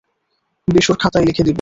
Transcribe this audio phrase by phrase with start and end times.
[0.67, 1.49] বিশুর খাতায় লিখে দিব।